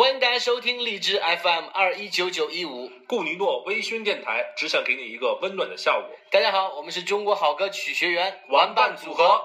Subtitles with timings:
[0.00, 6.02] 欢迎大家收听荔枝 FM 二一九九一五，顾尼诺微醺电台，只想给你一个温暖的下午。
[6.30, 9.42] 大家好，我们是中国好歌曲学员玩伴组合。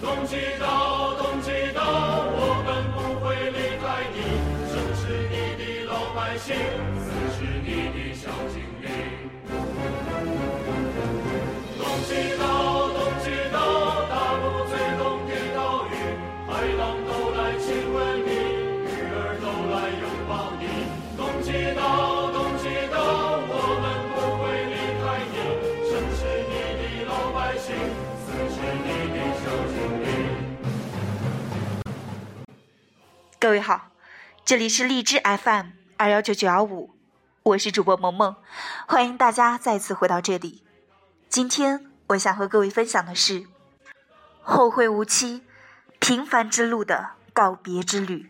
[0.00, 1.82] 东极岛，东极岛，
[2.32, 4.16] 我们不会离开你。
[4.70, 6.56] 生是你的老百姓，
[6.96, 7.04] 死
[7.36, 8.88] 是你的小精灵。
[11.78, 13.56] 东极岛，东极岛，
[14.08, 15.92] 大陆最东的岛屿。
[16.48, 18.28] 海浪都来亲吻你，
[18.88, 20.62] 鱼儿都来拥抱你。
[21.16, 21.48] 东极
[21.78, 21.99] 岛。
[33.40, 33.92] 各位好，
[34.44, 36.94] 这里是荔枝 FM 二幺九九幺五，
[37.42, 38.36] 我是主播萌萌，
[38.86, 40.62] 欢迎大家再次回到这里。
[41.30, 43.40] 今天我想和各位分享的是
[44.42, 45.40] 《后会无期》，
[45.98, 48.29] 平凡之路的告别之旅。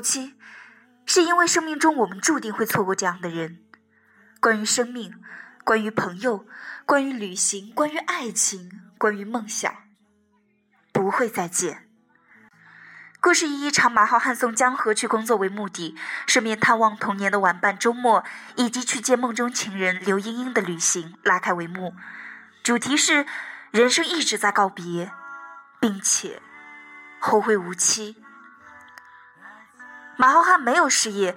[0.00, 0.34] 无期，
[1.04, 3.58] 是因为生命中我们注定会错过这样的人。
[4.40, 5.14] 关于生命，
[5.62, 6.46] 关于朋友，
[6.86, 9.70] 关于旅行，关于爱情，关于梦想，
[10.90, 11.86] 不会再见。
[13.20, 15.94] 故事以一场马浩瀚送江河去工作为目的，
[16.26, 18.24] 顺便探望童年的玩伴周末，
[18.56, 21.92] 以及去见梦中情人刘英英的旅行拉开帷幕。
[22.62, 23.26] 主题是
[23.70, 25.12] 人生一直在告别，
[25.78, 26.40] 并且
[27.18, 28.16] 后会无期。
[30.20, 31.34] 马浩瀚没有事业，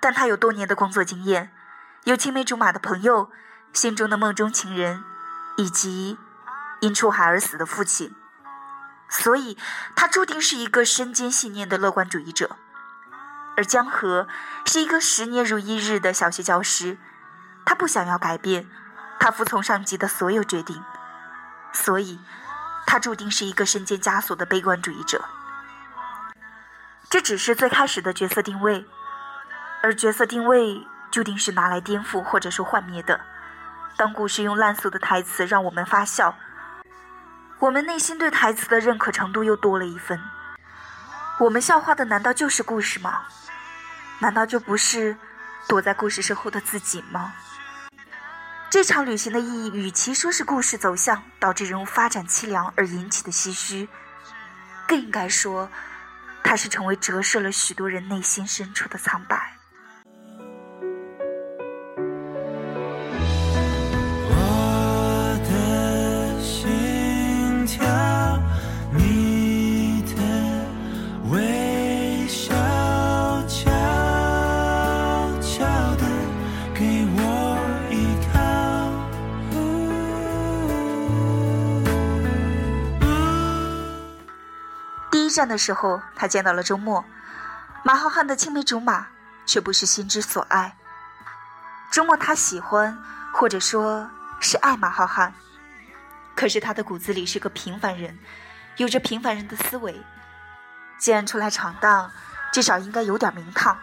[0.00, 1.52] 但他有多年的工作经验，
[2.04, 3.30] 有青梅竹马的朋友，
[3.74, 5.04] 心中的梦中情人，
[5.58, 6.16] 以及
[6.80, 8.14] 因出海而死的父亲，
[9.10, 9.58] 所以
[9.94, 12.56] 他注定是一个身兼信念的乐观主义者。
[13.54, 14.26] 而江河
[14.64, 16.96] 是一个十年如一日的小学教师，
[17.66, 18.66] 他不想要改变，
[19.20, 20.82] 他服从上级的所有决定，
[21.74, 22.18] 所以
[22.86, 25.22] 他注定是一个身兼枷锁的悲观主义者。
[27.12, 28.86] 这只是最开始的角色定位，
[29.82, 33.20] 而角色定位注定是拿来颠覆或者说幻灭的。
[33.98, 36.34] 当故事用烂俗的台词让我们发笑，
[37.58, 40.18] 我们内心对台词的认可程度又多了一分。
[41.38, 43.24] 我们笑话的难道就是故事吗？
[44.20, 45.14] 难道就不是
[45.68, 47.34] 躲在故事身后的自己吗？
[48.70, 53.86] 这场旅行的意义，与其说是故事走向导致人物发展凄凉而引起的唏嘘，
[54.88, 55.68] 更应该说。
[56.42, 59.61] 它是成为折射了许多人内心深处的苍白。
[85.32, 87.04] 战的时候，他见到了周末。
[87.84, 89.08] 马浩瀚的青梅竹马，
[89.44, 90.76] 却不是心之所爱。
[91.90, 92.96] 周末他喜欢，
[93.32, 95.32] 或者说是爱马浩瀚，
[96.36, 98.18] 可是他的骨子里是个平凡人，
[98.76, 100.00] 有着平凡人的思维。
[100.98, 102.12] 既然出来闯荡，
[102.52, 103.76] 至少应该有点名堂。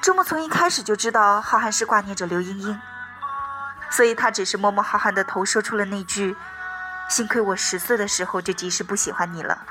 [0.00, 2.80] 周末从一开始就知道浩瀚是挂念着刘英英，
[3.90, 6.36] 所以他只是摸摸浩瀚的头，说出了那句
[7.10, 9.66] ：“幸亏我十岁的时候就及时不喜欢你了。”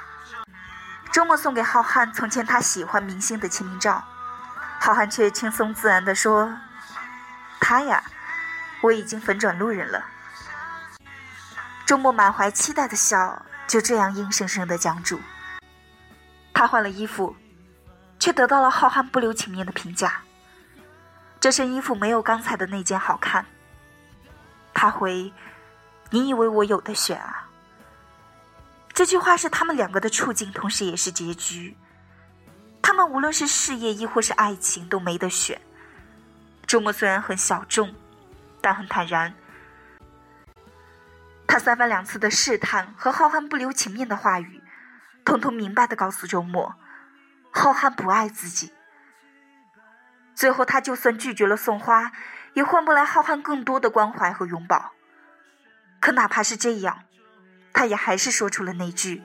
[1.15, 4.03] 周末送给浩瀚从前他喜欢明星的签名照，
[4.81, 6.53] 浩瀚却轻松自然地说
[7.57, 8.03] ：“他呀，
[8.81, 10.03] 我已经粉转路人了。”
[11.87, 15.21] 周末满怀期待的笑就这样硬生生的僵住。
[16.53, 17.33] 他换了衣服，
[18.19, 20.19] 却得到了浩瀚不留情面的评价
[21.39, 23.45] ：“这身衣服没有刚才的那件好看。”
[24.75, 25.33] 他回
[26.11, 27.43] ：“你以为我有的选啊？”
[28.95, 31.75] 这句话是他们两个的处境，同时也是结局。
[32.81, 35.59] 他们无论是事业亦或是爱情，都没得选。
[36.65, 37.93] 周末虽然很小众，
[38.61, 39.33] 但很坦然。
[41.45, 44.63] 他三番两次的试探和浩瀚不留情面的话语，
[45.25, 46.75] 通通明白的告诉周末，
[47.51, 48.71] 浩瀚不爱自己。
[50.33, 52.13] 最后，他就算拒绝了送花，
[52.53, 54.93] 也换不来浩瀚更多的关怀和拥抱。
[55.99, 57.04] 可哪怕是这样，
[57.77, 59.21] 他也还是说出了那句：“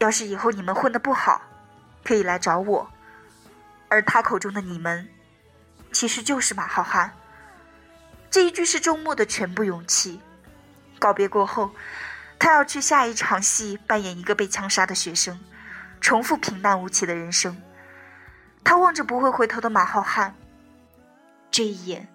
[0.00, 1.42] 要是以后你们混得不好，
[2.02, 2.90] 可以来找我。”
[3.88, 5.06] 而他口中的你们，
[5.92, 7.10] 其实就是马浩瀚。
[8.30, 10.18] 这一句是周末的全部勇气。
[10.98, 11.72] 告别过后，
[12.38, 15.38] 他要去下一场戏，扮演一个被枪杀的学生，
[16.00, 17.60] 重复平淡无奇的人生。
[18.64, 20.32] 他望着不会回头的马浩瀚，
[21.50, 22.08] 这一眼，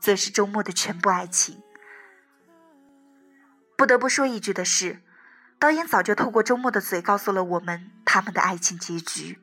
[0.00, 1.62] 则是周末的全部爱情。
[3.76, 5.02] 不得不说一句的是，
[5.58, 9.38] 导演早就透过周末的嘴告诉了我们他们的爱情结局。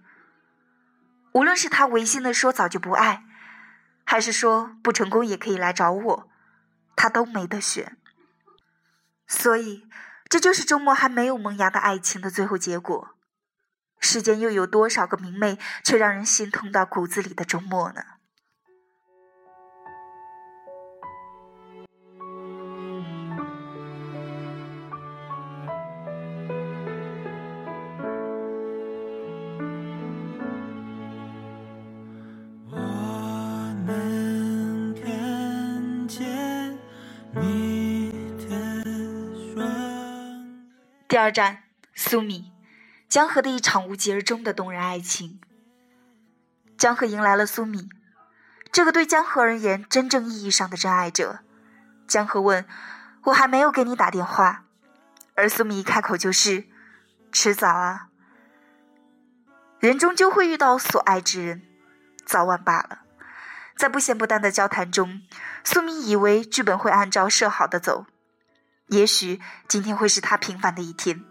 [1.33, 3.23] 无论是他违心的说早就不爱，
[4.03, 6.29] 还是说不成功也可以来找我，
[6.95, 7.97] 他都没得选。
[9.27, 9.87] 所以，
[10.29, 13.15] 这就是周末还没有萌芽的爱情的最后结果。
[13.99, 18.03] 世间又有多少个明媚却让人心痛到骨子里的周末呢？
[41.13, 41.61] 第二站，
[41.93, 42.51] 苏米。
[43.07, 45.39] 江河的一场无疾而终的动人爱情。
[46.75, 47.87] 江河迎来了苏米，
[48.71, 51.41] 这个对江河而言真正意义上的真爱者。
[52.07, 52.65] 江河问
[53.25, 54.63] ：“我还没有给你打电话。”
[55.37, 56.65] 而苏米一开口就是
[57.31, 58.07] ：“迟早啊。”
[59.79, 61.61] 人终究会遇到所爱之人，
[62.25, 63.01] 早晚罢了。
[63.77, 65.21] 在不咸不淡的交谈中，
[65.63, 68.07] 苏米以为剧本会按照设好的走，
[68.87, 71.23] 也许今天会是他平凡的一天。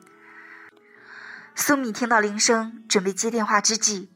[1.54, 4.10] 苏米听到铃声，准备接电话之际，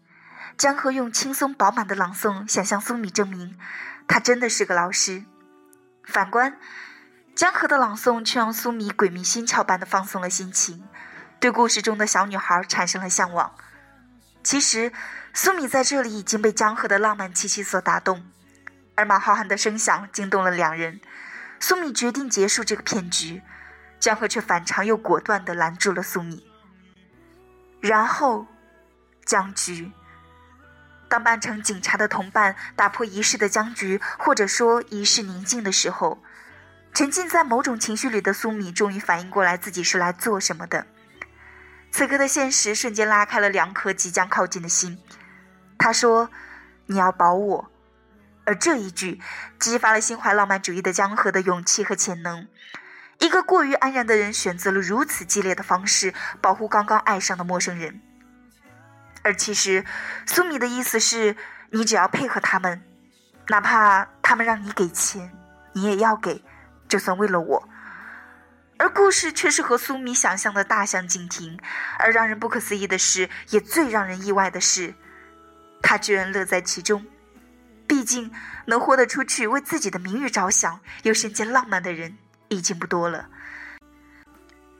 [0.56, 3.58] 江河用轻松饱满的朗诵，想向苏米证明，
[4.08, 5.24] 他真的是个老师。
[6.04, 6.58] 反观
[7.34, 10.88] 江河的朗诵，却让苏米鬼迷心窍般的放松了心情，
[11.38, 13.54] 对故事中的小女孩产生了向往。
[14.42, 14.92] 其实，
[15.34, 18.24] 苏米在这里已经被江河的浪漫气息所打动，
[18.94, 21.00] 而马浩瀚的声响惊动了两人。
[21.60, 23.42] 苏米决定结束这个骗局，
[23.98, 26.46] 江河却反常又果断地拦住了苏米。
[27.80, 28.46] 然后，
[29.24, 29.90] 僵局。
[31.08, 36.18] 当扮成警察的同伴打破仪式的僵局，或者说仪式宁静的时候，
[36.92, 40.86] 沉浸在某种情绪里的苏米终于反应过来自己是来做什么的。
[41.92, 44.98] 此刻的现实瞬间拉开了两颗即将靠近的心。
[45.78, 46.28] 他说
[46.86, 47.70] ：“你要保我。”
[48.46, 49.20] 而这一句
[49.58, 52.48] 激发了心怀浪漫主义的江河的勇气和潜能。
[53.18, 58.00] 一个过于安然的人选择了如此激烈的方式保护刚刚爱上的陌生人，
[59.22, 59.84] 而其实
[60.26, 61.34] 苏米的意思是
[61.70, 62.82] 你只要配合他们，
[63.48, 65.32] 哪怕他们让你给钱，
[65.72, 66.44] 你也要给，
[66.88, 67.68] 就算为了我。
[68.78, 71.58] 而故事却是和苏米想象的大相径庭，
[71.98, 74.94] 而让人不可思议的是，也最让人意外的是，
[75.82, 77.06] 他居然乐在其中。
[77.86, 78.32] 毕竟
[78.66, 82.16] 能豁得出去为自己的名誉着想，又身兼浪漫的人。
[82.48, 83.26] 已经不多了，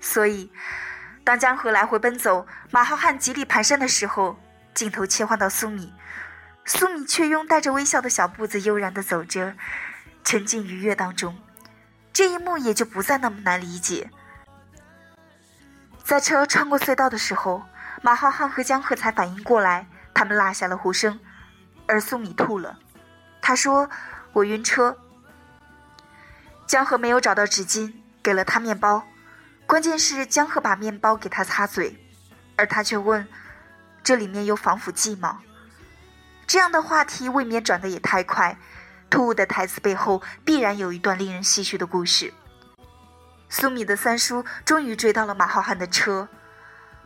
[0.00, 0.52] 所以
[1.24, 4.38] 当江河来回奔走，马浩瀚极力蹒跚的时候，
[4.72, 5.92] 镜头切换到苏米，
[6.64, 9.56] 苏米却用带着微笑的小步子悠然的走着，
[10.22, 11.36] 沉浸愉悦当中。
[12.12, 14.10] 这一幕也就不再那么难理解。
[16.04, 17.64] 在车穿过隧道的时候，
[18.00, 21.18] 马浩瀚和江河才反应过来，他们落下了呼声，
[21.88, 22.78] 而苏米吐了，
[23.46, 23.88] 他说
[24.34, 24.98] ：“我晕车。”
[26.66, 29.04] 江河没有找到纸巾，给了他面包。
[29.68, 31.96] 关键是江河把面包给他擦嘴，
[32.56, 33.28] 而他却问
[34.02, 35.42] ：“这里面有防腐剂吗？”
[36.48, 38.58] 这样的话题未免转得也太快。
[39.08, 42.34] 突兀的台词背后必然有一段令人唏嘘的故事。
[43.48, 46.26] 苏米的三叔终于追到了马浩瀚的车，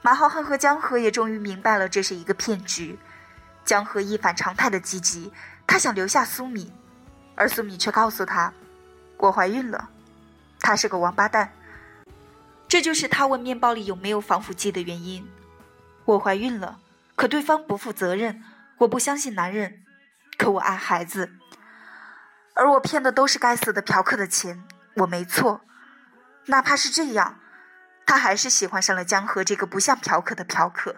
[0.00, 2.98] 马浩瀚和江河也终于明白了这是一个骗局。
[3.64, 5.32] 江河一反常态的积极，
[5.66, 6.72] 他想留下苏米，
[7.34, 8.52] 而苏米却告诉他。
[9.18, 9.90] 我怀孕了，
[10.60, 11.52] 他是个王八蛋。
[12.66, 15.28] 这就是他问面包里有没有防腐剂的原因。
[16.04, 16.78] 我怀孕了，
[17.16, 18.42] 可对方不负责任。
[18.78, 19.82] 我不相信男人，
[20.38, 21.32] 可我爱孩子。
[22.54, 24.64] 而我骗的都是该死的嫖客的钱，
[24.96, 25.60] 我没错。
[26.46, 27.38] 哪怕是这样，
[28.06, 30.96] 他还是喜欢上了江河这个不像嫖客的嫖客。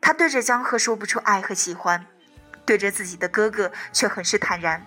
[0.00, 2.06] 他对着江河说不出爱和喜欢，
[2.64, 4.84] 对着自己的哥哥却很是坦然。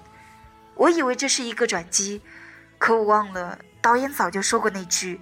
[0.76, 2.22] 我以为这是一个转机，
[2.78, 5.20] 可我忘了导演早就说过那句：“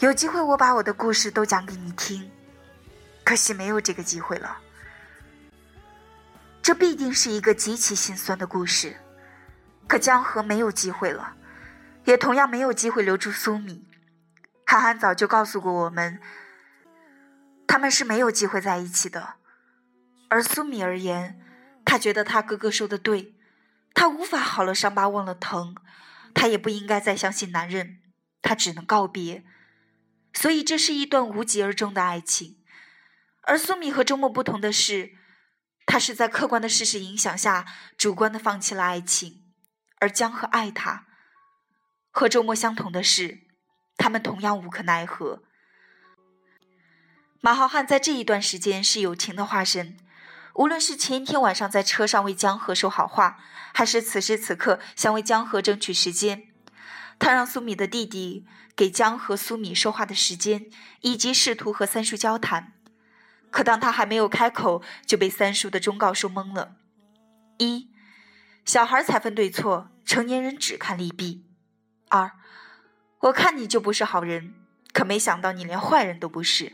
[0.00, 2.30] 有机会我把我的故事都讲给你听。”
[3.24, 4.58] 可惜没有这个机会了。
[6.62, 8.96] 这必定是一个极其心酸的故事。
[9.86, 11.34] 可江河没有机会了，
[12.04, 13.86] 也同样没有机会留住苏米。
[14.66, 16.20] 韩寒早就告诉过我们，
[17.68, 19.34] 他们是没有机会在一起的。
[20.28, 21.40] 而苏米而言，
[21.84, 23.36] 他觉得他哥哥说的对，
[23.94, 25.76] 他无法好了伤疤忘了疼，
[26.34, 28.00] 他也不应该再相信男人，
[28.42, 29.44] 他只能告别。
[30.32, 32.58] 所以这是一段无疾而终的爱情。
[33.42, 35.12] 而苏米和周末不同的是，
[35.86, 37.64] 他是在客观的事实影响下，
[37.96, 39.44] 主观的放弃了爱情。
[40.00, 41.06] 而江河爱他，
[42.10, 43.46] 和周末相同的是，
[43.96, 45.44] 他们同样无可奈何。
[47.40, 49.96] 马浩瀚在这一段时间是友情的化身，
[50.54, 53.38] 无论是前一天晚上在车上为江河说好话，
[53.72, 56.48] 还是此时此刻想为江河争取时间，
[57.16, 60.66] 他让苏米的弟弟给江河、苏米说话的时间，
[61.02, 62.72] 以及试图和三叔交谈。
[63.50, 66.76] 可当他还没有开口，就被三叔的忠告说懵了：
[67.58, 67.88] 一。
[68.64, 71.46] 小孩才分对错，成年人只看利弊。
[72.08, 72.32] 二，
[73.20, 74.54] 我看你就不是好人，
[74.92, 76.72] 可没想到你连坏人都不是，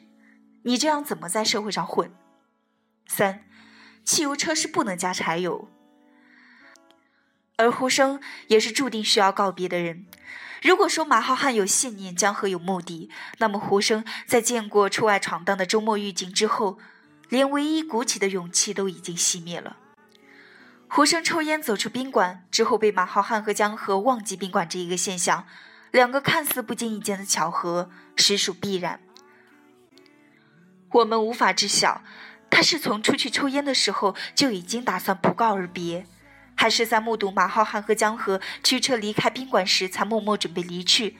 [0.65, 2.13] 你这样怎么在社会上混？
[3.07, 3.45] 三，
[4.05, 5.69] 汽油车是不能加柴油。
[7.57, 10.07] 而胡生也是注定需要告别的人。
[10.63, 16.79] 如果说马浩瀚有信念，江河有目的，那么胡生在见过出外闯荡的周末狱警之后，
[17.29, 19.77] 连唯一鼓起的勇气都已经熄灭了。
[20.89, 25.47] 胡生抽烟走出宾馆之后，被马浩瀚和江河忘记宾馆这一个现象，
[25.91, 29.01] 两个看似不经意间的巧合，实属必然。
[30.95, 32.03] 我们无法知晓，
[32.49, 36.07] 他是从出去抽烟的时候就已经打算不告而别，
[36.55, 41.19] 还是在目睹马浩瀚和江河驱车离开宾馆时才默默准备离去，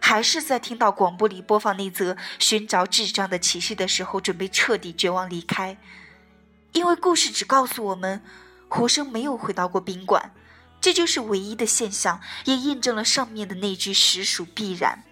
[0.00, 5.76] 还是在听到广播里播放那则寻找智障的启示的时候准备彻底绝望离开？
[6.72, 8.22] 因为故事只告诉我们。
[8.68, 10.32] 胡生没有回到过宾馆，
[10.80, 15.04] 这就是唯一的现象，也印证了上面的那句实属必然。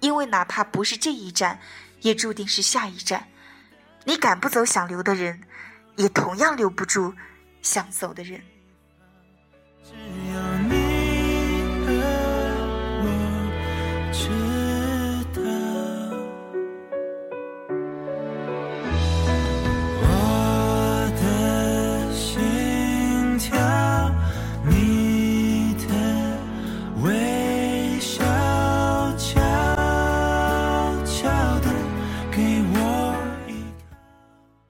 [0.00, 1.60] 因为哪怕不是这一站，
[2.06, 3.26] 也注定是下一站。
[4.04, 5.40] 你赶不走想留的人，
[5.96, 7.12] 也同样留不住
[7.62, 8.40] 想走的人。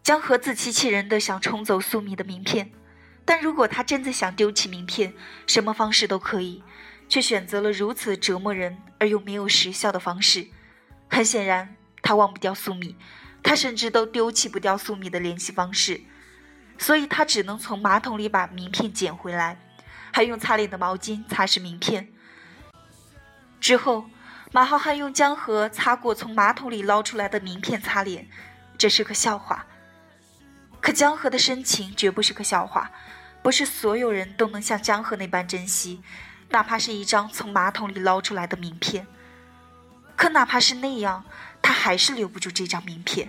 [0.06, 2.70] 江河自欺欺人的想冲走苏米的名片，
[3.24, 5.12] 但如果他真的想丢弃名片，
[5.48, 6.62] 什么方式都可以，
[7.08, 10.46] 却选择了如此折磨人而又没有时效的方式。
[11.10, 12.94] 很显然，他忘不掉苏米，
[13.42, 16.02] 他甚至都丢弃不掉苏米的联系方式，
[16.78, 19.58] 所以他只能从马桶里把名片捡回来，
[20.12, 22.12] 还用擦脸的毛巾擦拭名片。
[23.60, 24.04] 之后，
[24.52, 28.28] 马浩瀚用江河擦过从马桶里捞出来的名片擦脸，
[28.78, 29.66] 这是个笑话。
[30.86, 32.92] 可江河的深情绝不是个笑话，
[33.42, 36.00] 不是所有人都能像江河那般珍惜，
[36.50, 39.04] 哪怕是一张从马桶里捞出来的名片。
[40.14, 41.24] 可哪怕是那样，
[41.60, 43.28] 他还是留不住这张名片。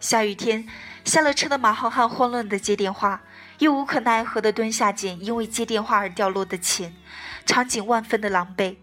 [0.00, 0.66] 下雨天，
[1.04, 3.20] 下了车的马浩瀚慌乱地接电话，
[3.58, 6.96] 又无可奈何地蹲下捡因为接电话而掉落的钱，
[7.44, 8.74] 场景万分的狼狈。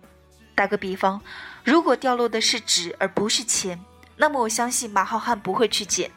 [0.53, 1.19] 打个比方，
[1.63, 3.83] 如果掉落的是纸而不是钱，
[4.17, 6.11] 那么我相信马浩瀚不会去捡。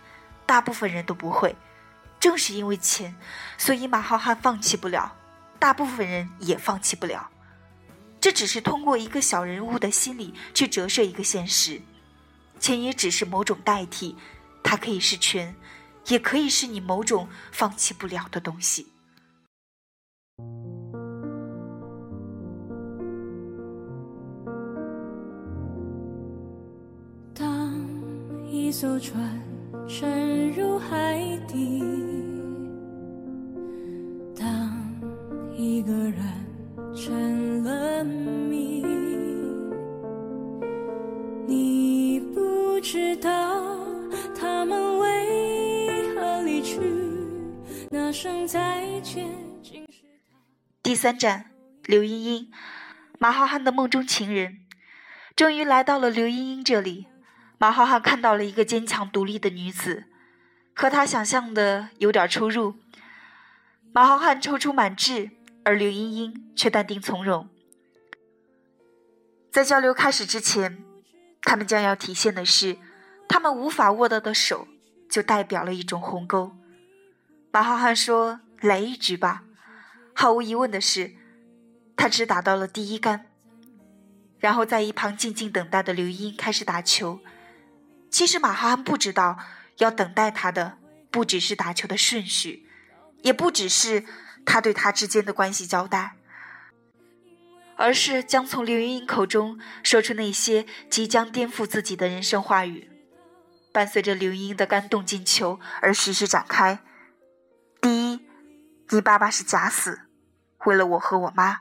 [0.48, 1.54] 大部分人都不会，
[2.18, 3.14] 正是因为钱，
[3.58, 5.14] 所以马浩瀚放弃不了，
[5.58, 7.28] 大部分人也放弃不了。
[8.18, 11.82] 这只是通过一个小人物的心理去折射一个现实，
[12.58, 14.16] 钱也只是某种代替，
[14.62, 15.54] 它可以是权，
[16.06, 18.86] 也可以是你某种放弃不了的东西。
[27.34, 27.70] 当
[28.50, 29.47] 一艘船。
[29.88, 31.18] 沉入海
[31.48, 31.82] 底。
[34.36, 34.70] 当
[35.56, 36.14] 一个人
[36.94, 38.84] 成了谜，
[41.46, 43.78] 你不知道
[44.38, 46.78] 他们为何离去。
[47.90, 49.26] 那声再见，
[49.62, 50.36] 竟是他
[50.82, 51.46] 第三站，
[51.84, 52.50] 刘茵茵，
[53.18, 54.58] 马浩瀚的梦中情人，
[55.34, 57.06] 终于来到了刘茵茵这里。
[57.60, 60.04] 马浩瀚看到了一个坚强独立的女子，
[60.74, 62.76] 和他想象的有点出入。
[63.92, 65.30] 马浩瀚踌躇满志，
[65.64, 67.48] 而刘茵茵却淡定从容。
[69.50, 70.84] 在交流开始之前，
[71.42, 72.76] 他们将要体现的是，
[73.28, 74.68] 他们无法握到的手，
[75.10, 76.52] 就代表了一种鸿沟。
[77.50, 79.42] 马浩瀚说：“来一局吧。”
[80.14, 81.12] 毫无疑问的是，
[81.96, 83.26] 他只打到了第一杆。
[84.38, 87.18] 然后在一旁静静等待的刘英开始打球。
[88.10, 89.38] 其实马浩瀚不知道，
[89.78, 90.78] 要等待他的
[91.10, 92.66] 不只是打球的顺序，
[93.22, 94.04] 也不只是
[94.44, 96.14] 他对他之间的关系交代。
[97.76, 102.90] 而是将从刘莹莹口中说出那些即将颠覆自己的人生话语，
[103.72, 106.80] 伴随着刘莹莹的感动进球而徐徐展开。
[107.80, 108.26] 第一，
[108.88, 110.00] 你爸爸是假死，
[110.64, 111.60] 为了我和我妈，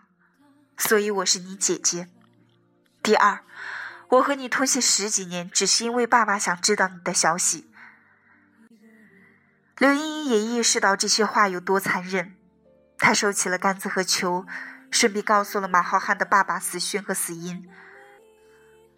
[0.75, 2.07] 所以我是你姐姐。
[3.03, 3.43] 第二，
[4.09, 7.69] 我和你通信十几年，只是因为爸爸想知道你的消息。
[9.77, 12.35] 刘英英也意识到这些话有多残忍，
[12.97, 14.45] 她收起了杆子和球。
[14.89, 17.69] 顺便告诉了马浩瀚的爸爸死讯和死因。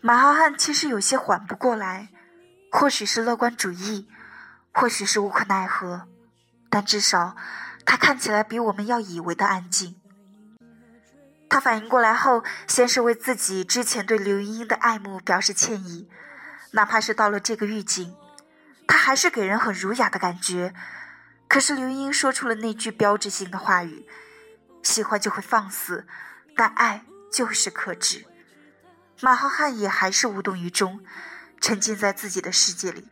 [0.02, 2.10] 马浩瀚其实有些缓不过来，
[2.72, 4.08] 或许是乐观主义，
[4.72, 6.08] 或许是无可奈何，
[6.70, 7.36] 但至少
[7.88, 10.00] 他看起来比我们要以为的安静。
[11.50, 16.08] 他反应过来后，先是为自己之前对刘英英的爱慕表示歉意，
[16.72, 18.16] 哪怕是到了这个狱警，
[18.88, 20.74] 他还是给人很儒雅的感觉。
[21.48, 24.08] 可是刘茵茵说出了那句标志性的话语。
[24.82, 26.08] 喜欢就会放肆，
[26.56, 28.26] 但爱就是克制。
[29.20, 31.04] 马浩瀚也还是无动于衷，
[31.60, 33.10] 沉浸在自己的世界里。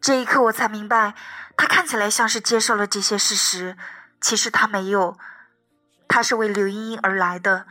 [0.00, 1.14] 这一刻，我才明白，
[1.56, 3.76] 他看起来像是接受了这些事实，
[4.20, 5.16] 其实他没有。
[6.08, 7.66] 他是为刘英英而来的，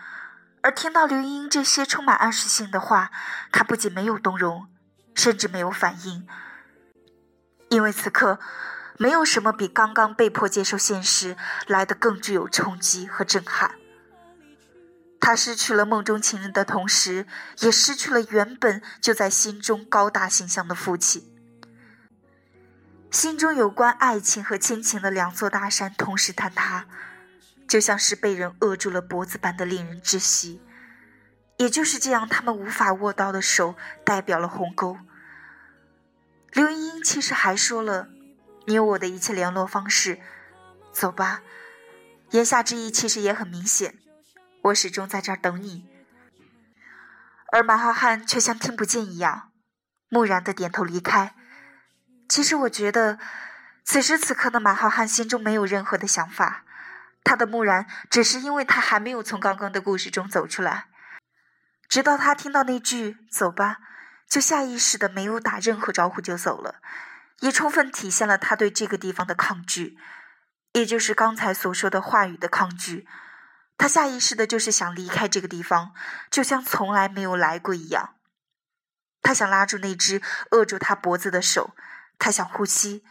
[0.62, 3.12] 而听到刘英英这些充满暗示性的话，
[3.51, 4.68] 他不仅没有动容，
[5.13, 6.27] 甚至没有反应，
[7.70, 8.39] 因为此刻。
[8.98, 11.36] 没有什么比刚刚被迫接受现实
[11.68, 13.75] 来的更具有冲击和震撼。
[15.20, 17.27] 他失去了梦中情人的同时，
[17.60, 21.29] 也失去了原本就在心中高大形象的父亲。
[23.12, 26.86] 心中有关爱情和亲情的两座大山同时坍塌，
[27.68, 30.62] 就像是被人扼住了脖子般的令人窒息。
[31.58, 34.98] 也就是这样，他们无法握到的手代表了鸿沟。
[36.51, 38.10] 刘英英其实还说了。
[38.68, 40.20] 你有我的一切联络方式，
[40.92, 41.44] 走吧。
[42.32, 44.00] 言下之意其实也很明显，
[44.64, 45.88] 我始终在这儿等你。
[47.51, 49.51] 而马浩瀚却像听不见一样，
[50.10, 51.36] 木然的点头离开。
[52.28, 53.20] 其实我觉得，
[53.86, 56.65] 此时此刻的马浩瀚心中没有任何的想法，
[57.25, 60.85] 他的木然只是因为他还没有从刚刚的故事中走出来。
[61.90, 63.79] 直到他听到那句“走吧”，
[64.29, 66.75] 就下意识的没有打任何招呼就走了。
[67.42, 69.98] 也充分体现了他对这个地方的抗拒，
[70.74, 73.07] 也就是刚才所说的话语的抗拒。
[73.77, 75.94] 他下意识的就是想离开这个地方，
[76.31, 78.16] 就像从来没有来过一样。
[79.22, 81.75] 他想拉住那只扼住他脖子的手，
[82.18, 83.03] 他想呼吸，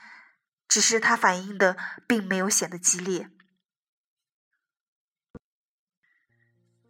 [0.69, 3.29] 只是他反应的并没有显得激烈。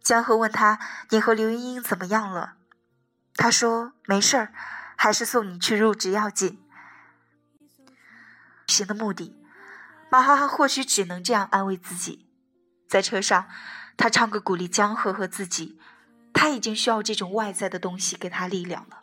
[0.05, 0.77] 江河问他
[1.09, 2.57] ：“你和刘英英怎么样了？”
[3.33, 4.53] 他说：“没事儿，
[4.95, 6.61] 还是送你去入职要紧。”
[8.69, 9.35] 行的目的，
[10.11, 12.29] 马哈哈或许只能这样安慰自己。
[12.87, 13.47] 在车上，
[13.97, 15.79] 他唱歌鼓励江河和自己。
[16.31, 18.99] 他已经需要这种外在的东西给他力量了。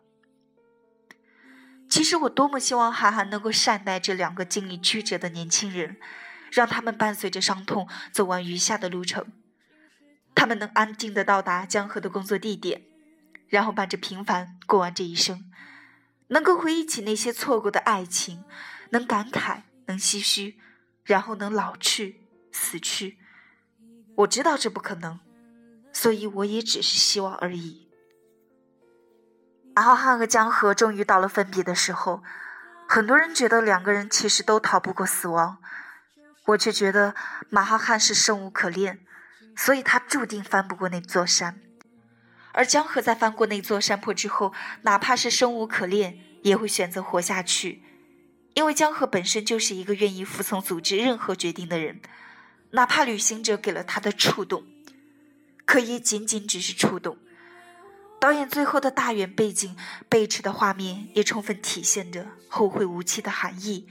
[1.90, 5.96] 其实我多么希望韩寒能够善待这两个经历曲折的年轻人，
[6.52, 9.26] 让他们伴随着伤痛走完余下的路程。
[10.34, 12.82] 他们能安静的到达江河的工作地点，
[13.48, 15.50] 然后伴着平凡过完这一生，
[16.28, 18.44] 能够回忆起那些错过的爱情。
[18.92, 20.58] 能感慨，能唏嘘，
[21.02, 22.20] 然后能老去、
[22.52, 23.16] 死去。
[24.16, 25.18] 我知道这不可能，
[25.94, 27.88] 所以我也只是希望而已。
[29.74, 32.22] 马浩瀚和江河终于到了分别的时候，
[32.86, 35.56] 很多人觉得两个人其实都逃不过死亡，
[36.48, 37.14] 我却觉得
[37.48, 39.06] 马浩瀚是生无可恋，
[39.56, 41.60] 所以他注定翻不过那座山。
[42.52, 47.82] 而江河在翻过那座山坡之后，哪怕是生无可恋，也会选择活下去。
[48.54, 52.02] 因为江河本身就是一个愿意服从组织任何决定的人，
[52.72, 54.64] 哪怕旅行者给了他的触动，
[55.64, 57.16] 可也仅仅只是触动。
[58.20, 59.74] 导演最后的大远背景
[60.08, 63.88] 背驰的画面，也充分体现着后会无期的含义，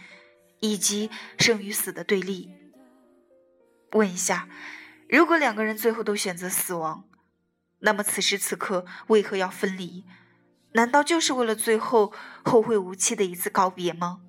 [0.59, 2.51] 以及生与死的对立。
[3.93, 4.47] 问一下，
[5.11, 7.03] 如果两个人最后都选择死亡，
[7.79, 10.05] 那么此时此刻为何要分离？
[10.71, 12.13] 难道就是为了最后
[12.45, 14.21] 后会无期的一次告别吗？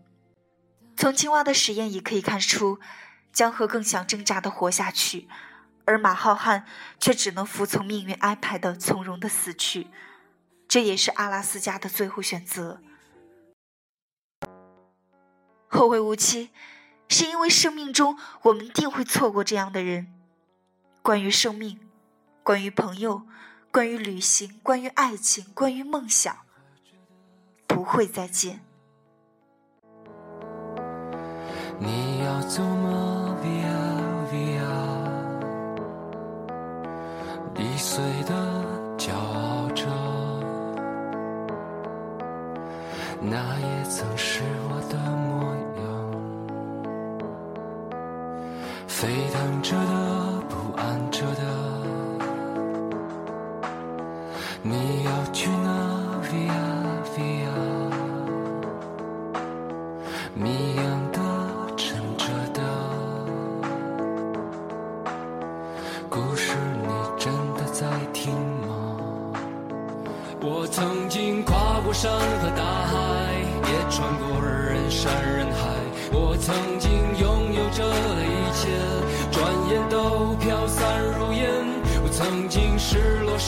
[0.97, 2.81] 从青蛙的实验也可以看出，
[3.33, 5.29] 江河更想挣扎的活下去，
[5.85, 6.65] 而马浩瀚
[6.99, 9.87] 却只能服从命运安排的从容的死去。
[10.67, 12.83] 这也是阿拉斯加的最后选择。
[15.69, 16.51] 后会无期，
[17.09, 20.13] 是因为生命中我们定会错过这样的人。
[21.03, 21.81] 关于生命，
[22.45, 23.23] 关于朋友，
[23.73, 26.37] 关于旅行，关于爱情，关于梦想，
[27.67, 28.61] 不会再见。
[31.81, 34.63] 你要走吗？Via Via，
[37.57, 38.63] 易碎的
[38.97, 39.85] 骄傲着，
[43.21, 45.83] 那也曾是我的模样，
[48.87, 50.32] 沸腾着的，
[50.77, 51.72] 安着的，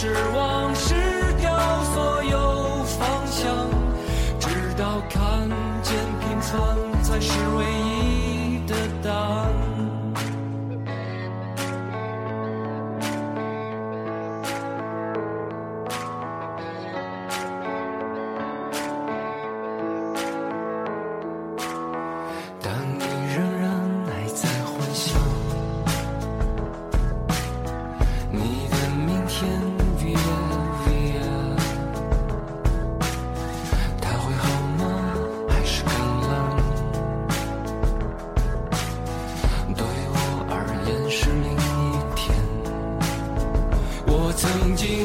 [0.05, 0.95] 失、望、失
[1.41, 1.51] 掉
[1.95, 3.71] 所有方向，
[4.39, 5.49] 直到看
[5.83, 6.53] 见平凡
[7.03, 7.94] 才是唯一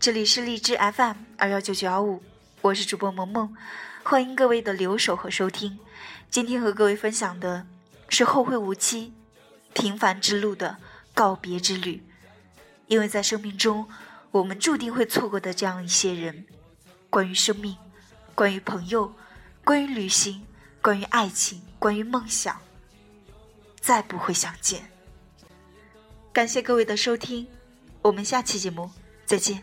[0.00, 2.22] 这里是荔枝 FM 二幺九九幺五，
[2.62, 3.54] 我是主播萌萌，
[4.02, 5.78] 欢迎各位的留守和收听。
[6.30, 7.66] 今天和各位分享的
[8.08, 9.12] 是后会无期、
[9.74, 10.78] 平凡之路的
[11.12, 12.02] 告别之旅。
[12.86, 13.86] 因为在生命中，
[14.30, 16.46] 我们注定会错过的这样一些人，
[17.10, 17.76] 关于生命，
[18.34, 19.12] 关于朋友，
[19.62, 20.46] 关于旅行，
[20.80, 22.58] 关于爱情，关于梦想，
[23.82, 24.90] 再不会相见。
[26.32, 27.46] 感谢各位的收听，
[28.00, 28.90] 我们下期节目
[29.26, 29.62] 再见。